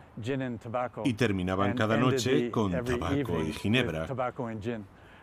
[1.03, 4.07] y terminaban cada noche con tabaco y ginebra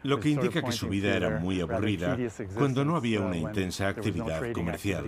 [0.02, 2.16] lo que indica que su vida era muy aburrida
[2.54, 5.04] cuando no había una intensa actividad comercial.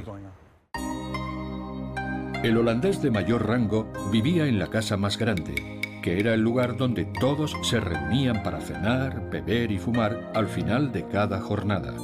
[2.42, 6.76] El holandés de mayor rango vivía en la casa más grande, que era el lugar
[6.78, 11.94] donde todos se reunían para cenar, beber y fumar al final de cada jornada.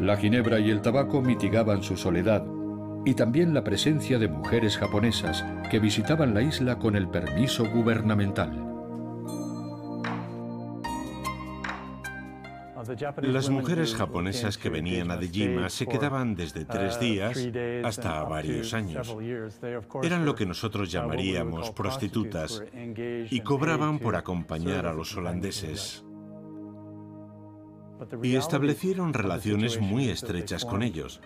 [0.00, 2.44] La ginebra y el tabaco mitigaban su soledad
[3.04, 8.69] y también la presencia de mujeres japonesas que visitaban la isla con el permiso gubernamental.
[13.22, 17.38] Las mujeres japonesas que venían a Dejima se quedaban desde tres uh, días
[17.84, 19.16] hasta varios años.
[20.02, 22.62] Eran lo que nosotros llamaríamos prostitutas
[23.30, 26.04] y cobraban por acompañar a los holandeses.
[28.22, 31.20] Y establecieron relaciones muy estrechas con ellos.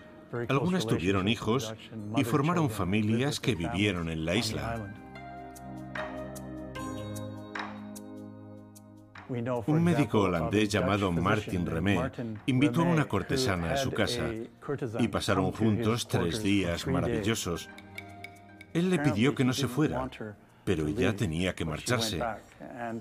[0.49, 1.73] Algunas tuvieron hijos
[2.17, 4.93] y formaron familias que vivieron en la isla.
[9.27, 12.11] Un médico holandés llamado Martin Remé
[12.45, 14.29] invitó a una cortesana a su casa
[14.99, 17.69] y pasaron juntos tres días maravillosos.
[18.73, 20.09] Él le pidió que no se fuera,
[20.63, 22.21] pero ella tenía que marcharse.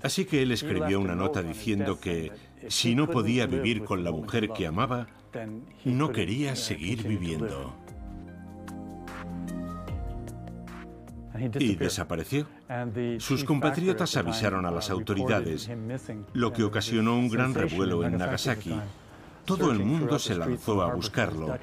[0.02, 2.32] Así que él escribió una nota diciendo que
[2.68, 5.08] si no podía vivir con la mujer que amaba,
[5.84, 7.74] no quería seguir viviendo.
[11.38, 12.46] Y desapareció.
[13.18, 15.70] Sus compatriotas avisaron a las autoridades,
[16.32, 18.74] lo que ocasionó un gran revuelo en Nagasaki.
[19.44, 21.58] Todo el mundo se lanzó a buscarlo.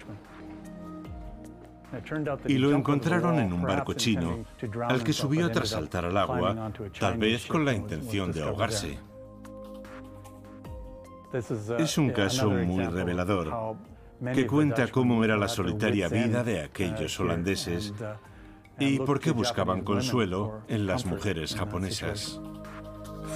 [2.47, 4.45] Y lo encontraron en un barco chino,
[4.87, 8.97] al que subió tras saltar al agua, tal vez con la intención de ahogarse.
[11.79, 13.77] Es un caso muy revelador,
[14.33, 17.93] que cuenta cómo era la solitaria vida de aquellos holandeses
[18.81, 22.41] y por qué buscaban consuelo en las mujeres japonesas.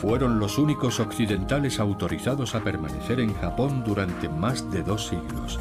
[0.01, 5.59] Fueron los únicos occidentales autorizados a permanecer en Japón durante más de dos siglos.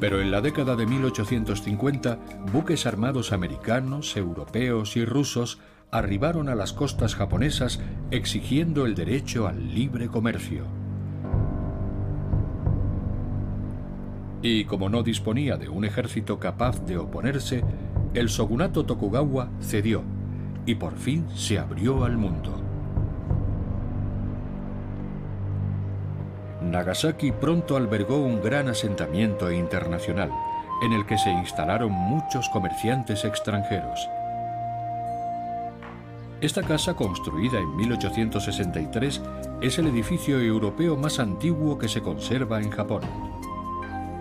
[0.00, 2.18] Pero en la década de 1850,
[2.52, 5.58] buques armados americanos, europeos y rusos
[5.90, 7.80] arribaron a las costas japonesas
[8.10, 10.64] exigiendo el derecho al libre comercio.
[14.42, 17.64] Y como no disponía de un ejército capaz de oponerse,
[18.14, 20.02] el shogunato Tokugawa cedió
[20.66, 22.60] y por fin se abrió al mundo.
[26.62, 30.30] Nagasaki pronto albergó un gran asentamiento internacional,
[30.82, 34.08] en el que se instalaron muchos comerciantes extranjeros.
[36.40, 39.22] Esta casa, construida en 1863,
[39.60, 43.02] es el edificio europeo más antiguo que se conserva en Japón.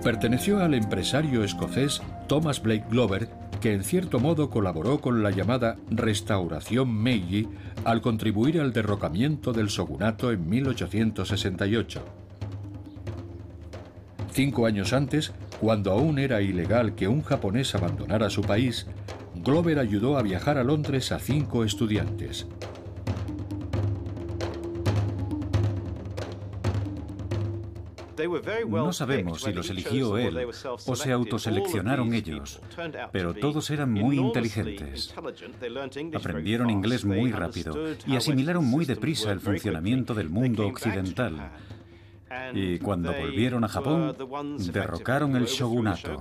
[0.04, 3.30] Perteneció al empresario escocés Thomas Blake Glover,
[3.64, 7.48] que en cierto modo colaboró con la llamada Restauración Meiji
[7.86, 12.04] al contribuir al derrocamiento del shogunato en 1868.
[14.34, 18.86] Cinco años antes, cuando aún era ilegal que un japonés abandonara su país,
[19.34, 22.48] Glover ayudó a viajar a Londres a cinco estudiantes.
[28.68, 30.48] No sabemos si los eligió él
[30.86, 32.62] o se autoseleccionaron ellos,
[33.12, 35.14] pero todos eran muy inteligentes.
[36.14, 41.52] Aprendieron inglés muy rápido y asimilaron muy deprisa el funcionamiento del mundo occidental.
[42.54, 44.16] Y cuando volvieron a Japón,
[44.72, 46.20] derrocaron el shogunato.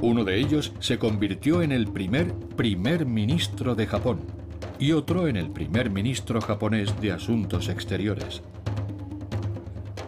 [0.00, 4.20] Uno de ellos se convirtió en el primer primer ministro de Japón
[4.78, 8.42] y otro en el primer ministro japonés de Asuntos Exteriores.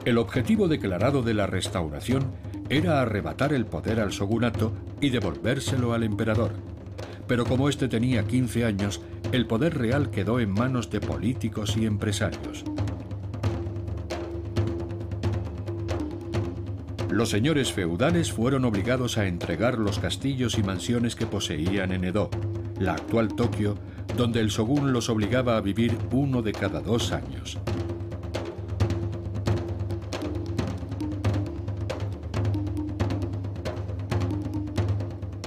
[0.06, 2.30] El objetivo declarado de la restauración
[2.68, 6.52] era arrebatar el poder al shogunato y devolvérselo al emperador.
[7.26, 9.00] Pero como éste tenía 15 años,
[9.32, 12.62] el poder real quedó en manos de políticos y empresarios.
[17.10, 22.30] Los señores feudales fueron obligados a entregar los castillos y mansiones que poseían en Edo,
[22.78, 23.76] la actual Tokio,
[24.16, 27.58] donde el shogun los obligaba a vivir uno de cada dos años.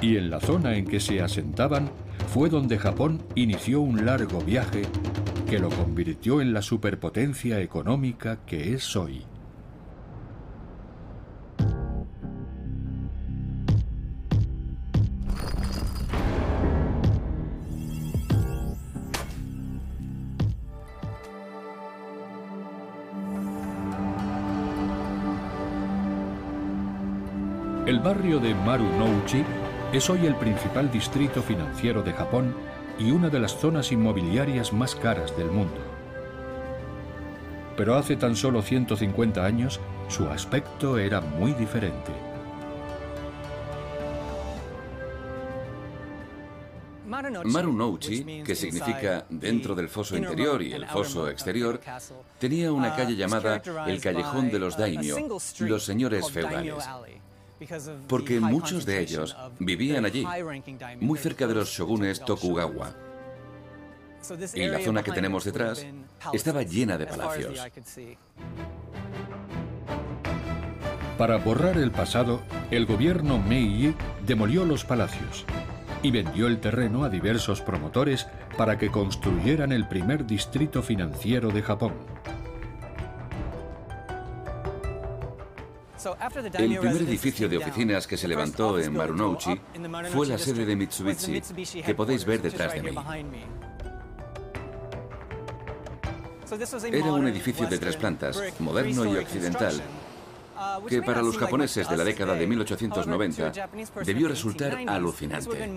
[0.09, 1.91] Y en la zona en que se asentaban
[2.33, 4.81] fue donde Japón inició un largo viaje
[5.47, 9.23] que lo convirtió en la superpotencia económica que es hoy.
[27.85, 29.43] El barrio de Marunouchi
[29.91, 32.53] es hoy el principal distrito financiero de Japón
[32.99, 35.81] y una de las zonas inmobiliarias más caras del mundo.
[37.75, 42.11] Pero hace tan solo 150 años su aspecto era muy diferente.
[47.45, 51.81] Marunouchi, que significa dentro del foso interior y el foso exterior,
[52.37, 55.17] tenía una calle llamada el Callejón de los Daimyo,
[55.59, 56.87] los señores feudales
[58.07, 60.25] porque muchos de ellos vivían allí,
[60.99, 62.95] muy cerca de los shogunes Tokugawa.
[64.53, 65.85] Y la zona que tenemos detrás
[66.33, 67.59] estaba llena de palacios.
[71.17, 72.41] Para borrar el pasado,
[72.71, 73.93] el gobierno Meiji
[74.25, 75.45] demolió los palacios
[76.01, 81.61] y vendió el terreno a diversos promotores para que construyeran el primer distrito financiero de
[81.61, 81.93] Japón.
[86.53, 89.59] El primer edificio de oficinas que se levantó en Marunouchi
[90.13, 91.41] fue la sede de Mitsubishi,
[91.81, 92.95] que podéis ver detrás de mí.
[96.91, 99.81] Era un edificio de tres plantas, moderno y occidental,
[100.87, 103.51] que para los japoneses de la década de 1890
[104.05, 105.69] debió resultar alucinante,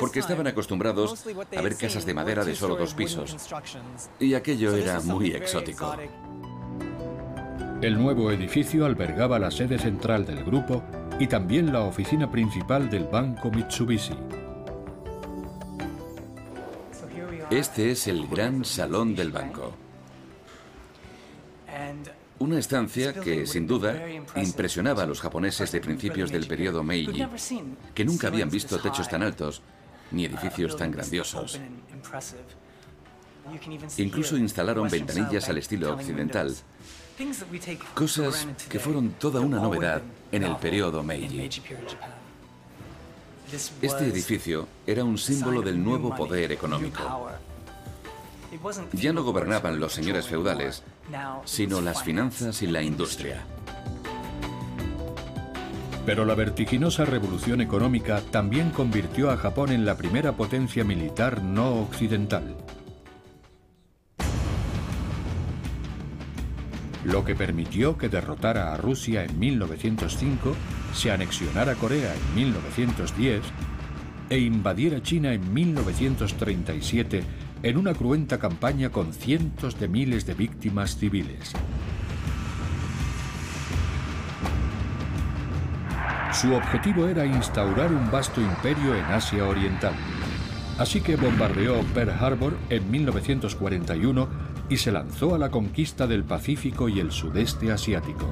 [0.00, 1.24] porque estaban acostumbrados
[1.56, 3.36] a ver casas de madera de solo dos pisos,
[4.18, 5.96] y aquello era muy exótico.
[7.84, 10.82] El nuevo edificio albergaba la sede central del grupo
[11.18, 14.14] y también la oficina principal del banco Mitsubishi.
[17.50, 19.74] Este es el gran salón del banco.
[22.38, 24.02] Una estancia que, sin duda,
[24.36, 27.26] impresionaba a los japoneses de principios del periodo Meiji,
[27.94, 29.60] que nunca habían visto techos tan altos
[30.10, 31.60] ni edificios tan grandiosos.
[33.98, 36.54] Incluso instalaron ventanillas al estilo occidental,
[37.94, 40.02] Cosas que fueron toda una novedad
[40.32, 41.48] en el periodo Meiji.
[43.80, 47.30] Este edificio era un símbolo del nuevo poder económico.
[48.92, 50.82] Ya no gobernaban los señores feudales,
[51.44, 53.44] sino las finanzas y la industria.
[56.06, 61.80] Pero la vertiginosa revolución económica también convirtió a Japón en la primera potencia militar no
[61.80, 62.63] occidental.
[67.04, 70.54] Lo que permitió que derrotara a Rusia en 1905,
[70.94, 73.42] se anexionara Corea en 1910
[74.30, 77.24] e invadiera China en 1937
[77.62, 81.52] en una cruenta campaña con cientos de miles de víctimas civiles.
[86.32, 89.94] Su objetivo era instaurar un vasto imperio en Asia Oriental.
[90.78, 94.28] Así que bombardeó Pearl Harbor en 1941
[94.68, 98.26] y se lanzó a la conquista del Pacífico y el sudeste asiático.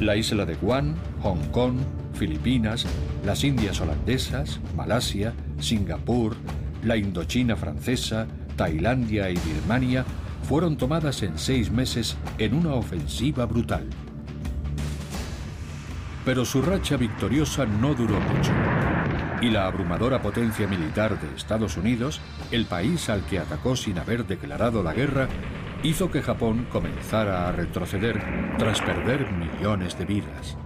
[0.00, 1.76] La isla de Guam, Hong Kong,
[2.14, 2.84] Filipinas,
[3.24, 6.36] las Indias holandesas, Malasia, Singapur,
[6.82, 8.26] la Indochina francesa,
[8.56, 10.04] Tailandia y Birmania
[10.48, 13.88] fueron tomadas en seis meses en una ofensiva brutal.
[16.24, 18.52] Pero su racha victoriosa no duró mucho.
[19.44, 22.18] Y la abrumadora potencia militar de Estados Unidos,
[22.50, 25.28] el país al que atacó sin haber declarado la guerra,
[25.82, 28.24] hizo que Japón comenzara a retroceder
[28.56, 30.56] tras perder millones de vidas.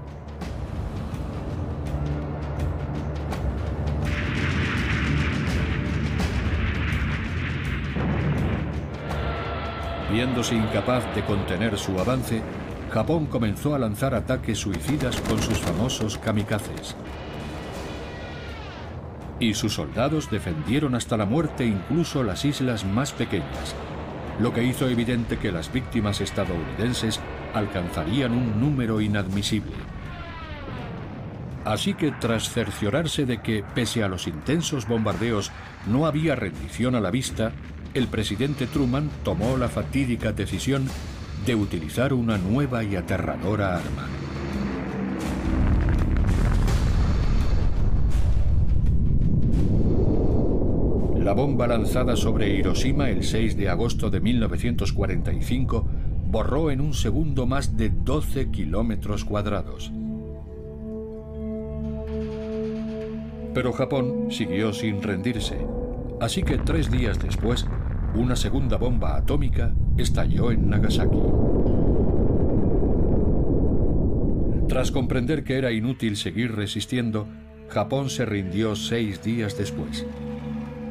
[10.12, 12.42] Viéndose incapaz de contener su avance,
[12.92, 16.94] Japón comenzó a lanzar ataques suicidas con sus famosos kamikazes.
[19.40, 23.74] Y sus soldados defendieron hasta la muerte incluso las islas más pequeñas,
[24.40, 27.20] lo que hizo evidente que las víctimas estadounidenses
[27.54, 29.76] alcanzarían un número inadmisible.
[31.64, 35.52] Así que tras cerciorarse de que, pese a los intensos bombardeos,
[35.86, 37.52] no había rendición a la vista,
[37.94, 40.88] el presidente Truman tomó la fatídica decisión
[41.46, 44.06] de utilizar una nueva y aterradora arma.
[51.28, 55.86] La bomba lanzada sobre Hiroshima el 6 de agosto de 1945
[56.26, 59.92] borró en un segundo más de 12 kilómetros cuadrados.
[63.52, 65.58] Pero Japón siguió sin rendirse,
[66.18, 67.66] así que tres días después,
[68.14, 71.20] una segunda bomba atómica estalló en Nagasaki.
[74.66, 77.26] Tras comprender que era inútil seguir resistiendo,
[77.68, 80.06] Japón se rindió seis días después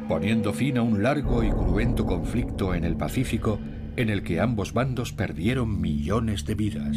[0.08, 3.60] poniendo fin a un largo y cruento conflicto en el Pacífico
[3.96, 6.96] en el que ambos bandos perdieron millones de vidas.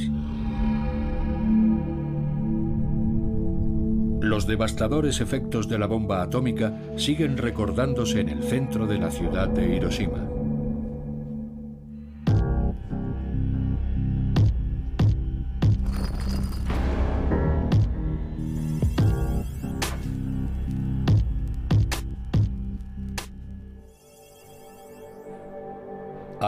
[4.22, 9.50] Los devastadores efectos de la bomba atómica siguen recordándose en el centro de la ciudad
[9.50, 10.31] de Hiroshima.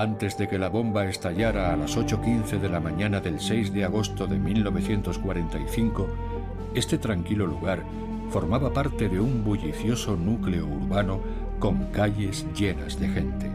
[0.03, 3.85] Antes de que la bomba estallara a las 8.15 de la mañana del 6 de
[3.85, 6.07] agosto de 1945,
[6.75, 7.83] este tranquilo lugar
[8.29, 11.21] formaba parte de un bullicioso núcleo urbano
[11.57, 13.49] con calles llenas de gente.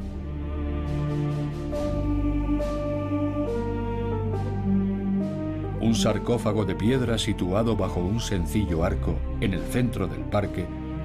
[5.83, 10.65] Un sarcófago de piedra situado bajo un sencillo arco en el centro del parque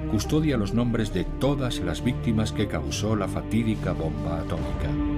[0.09, 5.12] custodia los nombres de todas las víctimas que causó la fatídica bomba atómica.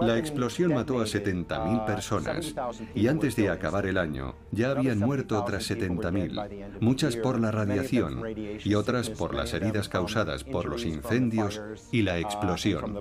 [0.00, 2.54] La explosión mató a 70.000 personas
[2.94, 8.22] y antes de acabar el año ya habían muerto otras 70.000, muchas por la radiación
[8.36, 11.60] y otras por las heridas causadas por los incendios
[11.92, 12.98] y la explosión.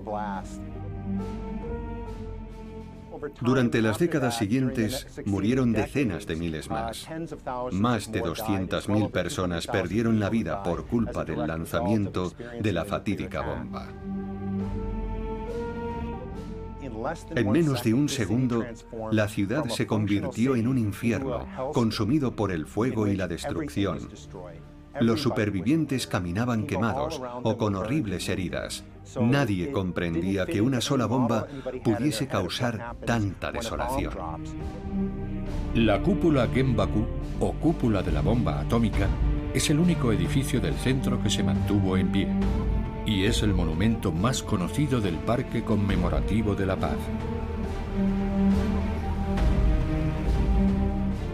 [3.42, 7.08] Durante las décadas siguientes murieron decenas de miles más.
[7.72, 13.88] Más de 200.000 personas perdieron la vida por culpa del lanzamiento de la fatídica bomba.
[17.36, 18.66] En menos de un segundo,
[19.12, 24.00] la ciudad se convirtió en un infierno, consumido por el fuego y la destrucción.
[25.00, 28.84] Los supervivientes caminaban quemados o con horribles heridas.
[29.22, 31.48] Nadie comprendía que una sola bomba
[31.84, 34.14] pudiese causar tanta desolación.
[35.76, 37.06] La cúpula Genbaku,
[37.40, 39.08] o cúpula de la bomba atómica,
[39.54, 42.28] es el único edificio del centro que se mantuvo en pie
[43.08, 46.98] y es el monumento más conocido del Parque Conmemorativo de la Paz.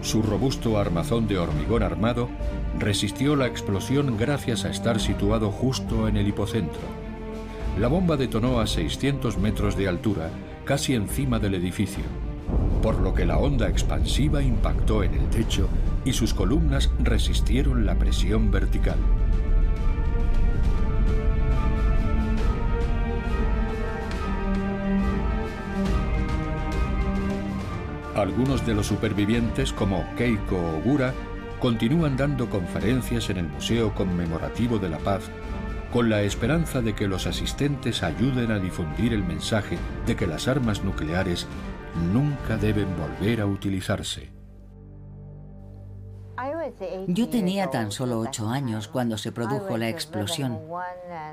[0.03, 2.29] Su robusto armazón de hormigón armado
[2.77, 6.81] resistió la explosión gracias a estar situado justo en el hipocentro.
[7.79, 10.29] La bomba detonó a 600 metros de altura,
[10.65, 12.03] casi encima del edificio,
[12.83, 15.67] por lo que la onda expansiva impactó en el techo
[16.05, 18.97] y sus columnas resistieron la presión vertical.
[28.15, 31.13] Algunos de los supervivientes, como Keiko Ogura,
[31.59, 35.23] continúan dando conferencias en el Museo Conmemorativo de la Paz
[35.91, 40.47] con la esperanza de que los asistentes ayuden a difundir el mensaje de que las
[40.47, 41.47] armas nucleares
[42.11, 44.31] nunca deben volver a utilizarse.
[47.07, 50.59] Yo tenía tan solo ocho años cuando se produjo la explosión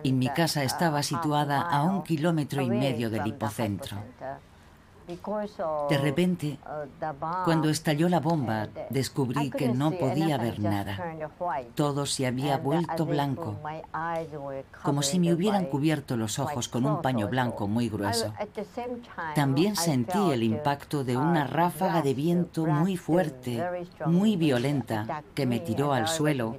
[0.03, 3.97] y mi casa estaba situada a un kilómetro y medio del hipocentro.
[5.89, 6.59] De repente,
[7.45, 11.17] cuando estalló la bomba, descubrí que no podía ver nada.
[11.75, 13.57] Todo se había vuelto blanco,
[14.83, 18.33] como si me hubieran cubierto los ojos con un paño blanco muy grueso.
[19.35, 23.65] También sentí el impacto de una ráfaga de viento muy fuerte,
[24.07, 26.59] muy violenta, que me tiró al suelo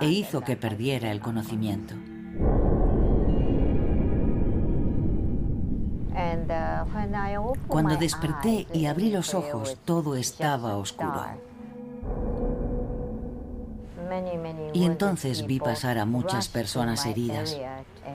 [0.00, 1.94] e hizo que perdiera el conocimiento.
[7.68, 11.24] Cuando desperté y abrí los ojos, todo estaba oscuro.
[14.72, 17.58] Y entonces vi pasar a muchas personas heridas.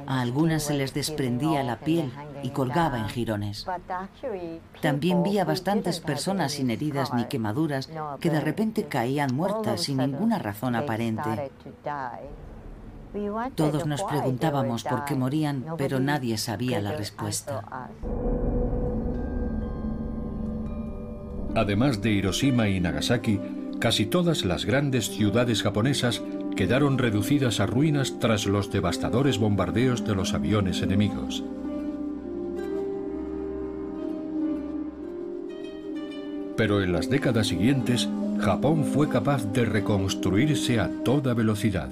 [0.08, 2.12] A algunas se les desprendía la piel
[2.43, 3.66] y colgaba en jirones.
[4.82, 7.89] También vi a bastantes personas sin heridas ni quemaduras
[8.20, 11.52] que de repente caían muertas sin ninguna razón aparente.
[13.55, 17.89] Todos nos preguntábamos por qué morían, pero nadie sabía la respuesta.
[21.55, 23.39] Además de Hiroshima y Nagasaki,
[23.80, 26.22] casi todas las grandes ciudades japonesas
[26.55, 31.43] quedaron reducidas a ruinas tras los devastadores bombardeos de los aviones enemigos.
[36.55, 38.07] Pero en las décadas siguientes,
[38.39, 41.89] Japón fue capaz de reconstruirse a toda velocidad.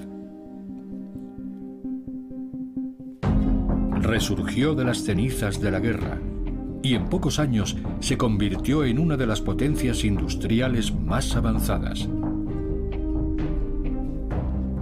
[4.10, 6.18] Resurgió de las cenizas de la guerra
[6.82, 12.08] y en pocos años se convirtió en una de las potencias industriales más avanzadas.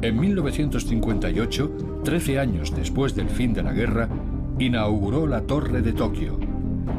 [0.01, 1.73] En 1958,
[2.05, 4.09] 13 años después del fin de la guerra,
[4.59, 6.39] inauguró la Torre de Tokio,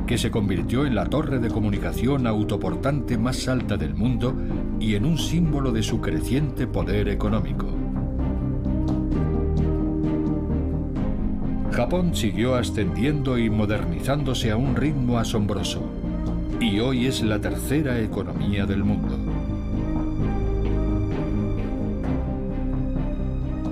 [0.05, 4.35] que se convirtió en la torre de comunicación autoportante más alta del mundo
[4.79, 7.78] y en un símbolo de su creciente poder económico.
[11.79, 15.81] Japón siguió ascendiendo y modernizándose a un ritmo asombroso,
[16.59, 19.17] y hoy es la tercera economía del mundo.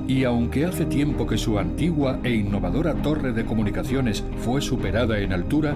[0.07, 5.33] Y aunque hace tiempo que su antigua e innovadora torre de comunicaciones fue superada en
[5.33, 5.75] altura,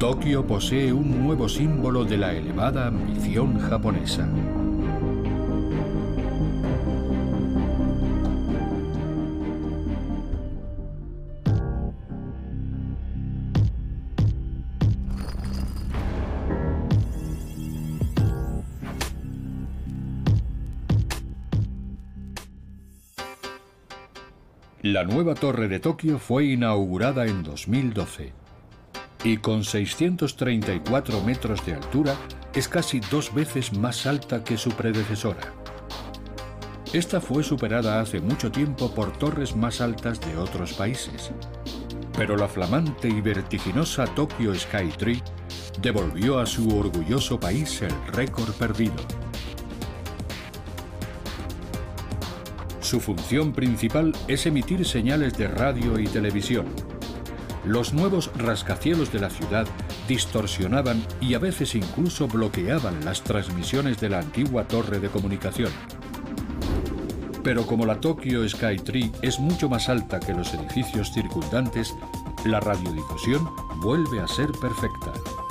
[0.00, 4.26] Tokio posee un nuevo símbolo de la elevada ambición japonesa.
[25.02, 28.32] La nueva torre de Tokio fue inaugurada en 2012
[29.24, 32.14] y con 634 metros de altura
[32.54, 35.40] es casi dos veces más alta que su predecesora.
[36.92, 41.32] Esta fue superada hace mucho tiempo por torres más altas de otros países,
[42.16, 45.20] pero la flamante y vertiginosa Tokyo Skytree
[45.80, 48.94] devolvió a su orgulloso país el récord perdido.
[52.92, 56.66] Su función principal es emitir señales de radio y televisión.
[57.64, 59.66] Los nuevos rascacielos de la ciudad
[60.06, 65.70] distorsionaban y a veces incluso bloqueaban las transmisiones de la antigua torre de comunicación.
[67.42, 71.94] Pero como la Tokyo Skytree es mucho más alta que los edificios circundantes,
[72.44, 73.48] la radiodifusión
[73.80, 75.41] vuelve a ser perfecta.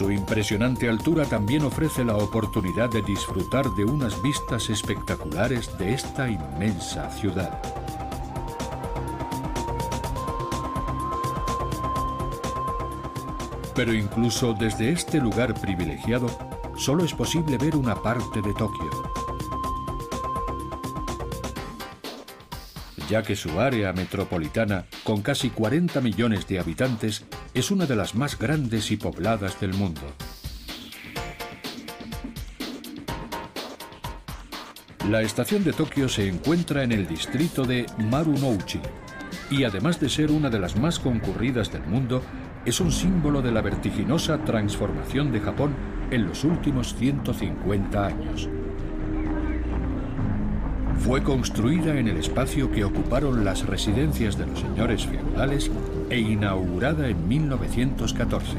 [0.00, 6.26] Su impresionante altura también ofrece la oportunidad de disfrutar de unas vistas espectaculares de esta
[6.26, 7.60] inmensa ciudad.
[13.74, 16.28] Pero incluso desde este lugar privilegiado,
[16.78, 19.10] solo es posible ver una parte de Tokio.
[23.10, 27.24] ya que su área metropolitana, con casi 40 millones de habitantes,
[27.54, 30.02] es una de las más grandes y pobladas del mundo.
[35.08, 38.80] La estación de Tokio se encuentra en el distrito de Marunouchi
[39.50, 42.22] y además de ser una de las más concurridas del mundo,
[42.64, 45.74] es un símbolo de la vertiginosa transformación de Japón
[46.10, 48.48] en los últimos 150 años.
[51.00, 55.70] Fue construida en el espacio que ocuparon las residencias de los señores feudales
[56.10, 58.58] e inaugurada en 1914.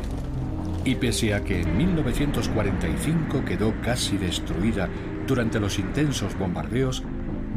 [0.84, 4.90] Y pese a que en 1945 quedó casi destruida
[5.28, 7.04] durante los intensos bombardeos,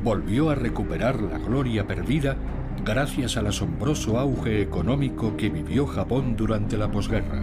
[0.02, 2.36] volvió a recuperar la gloria perdida
[2.84, 7.42] gracias al asombroso auge económico que vivió Japón durante la posguerra.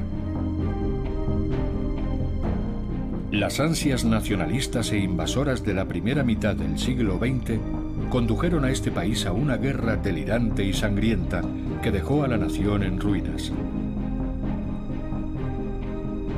[3.32, 7.81] Las ansias nacionalistas e invasoras de la primera mitad del siglo XX
[8.12, 11.42] condujeron a este país a una guerra delirante y sangrienta
[11.82, 13.54] que dejó a la nación en ruinas.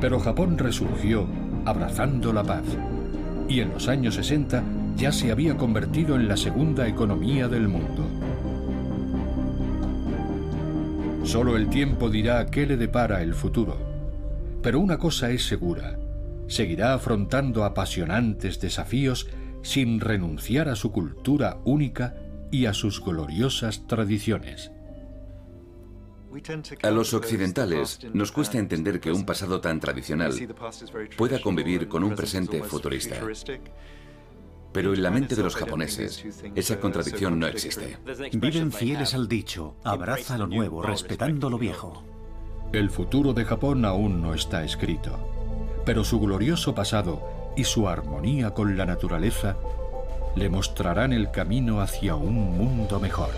[0.00, 1.26] Pero Japón resurgió
[1.64, 2.62] abrazando la paz
[3.48, 4.62] y en los años 60
[4.96, 8.06] ya se había convertido en la segunda economía del mundo.
[11.24, 13.76] Solo el tiempo dirá qué le depara el futuro.
[14.62, 15.98] Pero una cosa es segura,
[16.46, 19.26] seguirá afrontando apasionantes desafíos
[19.64, 22.14] sin renunciar a su cultura única
[22.52, 24.70] y a sus gloriosas tradiciones.
[26.82, 30.32] A los occidentales nos cuesta entender que un pasado tan tradicional
[31.16, 33.16] pueda convivir con un presente futurista.
[34.72, 37.96] Pero en la mente de los japoneses, esa contradicción no existe.
[38.32, 42.04] Viven fieles al dicho, abraza lo nuevo, respetando lo viejo.
[42.72, 45.16] El futuro de Japón aún no está escrito,
[45.86, 49.56] pero su glorioso pasado y su armonía con la naturaleza
[50.34, 53.30] le mostrarán el camino hacia un mundo mejor.